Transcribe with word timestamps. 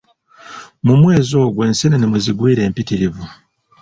Mu 0.85 0.93
mwezi 1.01 1.33
ogwo 1.43 1.61
enseenene 1.69 2.05
mwezigwira 2.09 2.61
empitirivu. 2.67 3.23